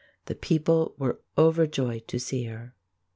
The 0.25 0.33
people 0.33 0.95
were 0.97 1.19
overjoyed 1.37 2.07
to 2.07 2.19
see 2.19 2.45
her. 2.45 2.73